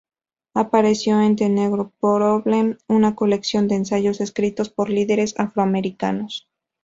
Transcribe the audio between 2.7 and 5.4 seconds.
una colección de ensayos escritos por líderes